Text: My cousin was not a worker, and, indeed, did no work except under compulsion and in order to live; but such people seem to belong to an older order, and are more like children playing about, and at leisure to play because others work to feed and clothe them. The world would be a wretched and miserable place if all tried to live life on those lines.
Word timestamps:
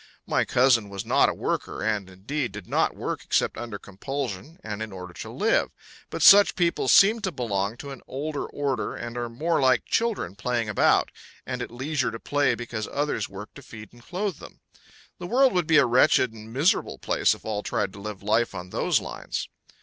My 0.25 0.45
cousin 0.45 0.89
was 0.89 1.05
not 1.05 1.29
a 1.29 1.33
worker, 1.35 1.83
and, 1.83 2.09
indeed, 2.09 2.53
did 2.53 2.67
no 2.67 2.89
work 2.91 3.23
except 3.23 3.55
under 3.55 3.77
compulsion 3.77 4.59
and 4.63 4.81
in 4.81 4.91
order 4.91 5.13
to 5.13 5.29
live; 5.29 5.69
but 6.09 6.23
such 6.23 6.55
people 6.55 6.87
seem 6.87 7.19
to 7.19 7.31
belong 7.31 7.77
to 7.77 7.91
an 7.91 8.01
older 8.07 8.45
order, 8.47 8.95
and 8.95 9.15
are 9.15 9.29
more 9.29 9.61
like 9.61 9.85
children 9.85 10.35
playing 10.35 10.69
about, 10.69 11.11
and 11.45 11.61
at 11.61 11.69
leisure 11.69 12.09
to 12.09 12.19
play 12.19 12.55
because 12.55 12.87
others 12.91 13.29
work 13.29 13.53
to 13.53 13.61
feed 13.61 13.93
and 13.93 14.01
clothe 14.01 14.37
them. 14.37 14.59
The 15.19 15.27
world 15.27 15.53
would 15.53 15.67
be 15.67 15.77
a 15.77 15.85
wretched 15.85 16.33
and 16.33 16.51
miserable 16.51 16.97
place 16.97 17.35
if 17.35 17.45
all 17.45 17.61
tried 17.61 17.93
to 17.93 18.01
live 18.01 18.23
life 18.23 18.55
on 18.55 18.71
those 18.71 18.99
lines. 18.99 19.49